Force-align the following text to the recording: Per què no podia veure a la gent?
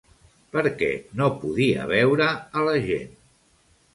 Per 0.53 0.63
què 0.79 0.87
no 1.19 1.27
podia 1.43 1.85
veure 1.93 2.29
a 2.61 2.65
la 2.69 2.75
gent? 2.87 3.15